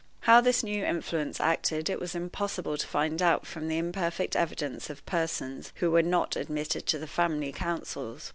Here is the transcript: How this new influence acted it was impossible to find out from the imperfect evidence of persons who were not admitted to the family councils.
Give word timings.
How 0.21 0.41
this 0.41 0.63
new 0.63 0.83
influence 0.83 1.39
acted 1.39 1.87
it 1.87 1.99
was 1.99 2.15
impossible 2.15 2.75
to 2.75 2.87
find 2.87 3.21
out 3.21 3.45
from 3.45 3.67
the 3.67 3.77
imperfect 3.77 4.35
evidence 4.35 4.89
of 4.89 5.05
persons 5.05 5.71
who 5.75 5.91
were 5.91 6.01
not 6.01 6.35
admitted 6.35 6.87
to 6.87 6.97
the 6.97 7.05
family 7.05 7.51
councils. 7.51 8.27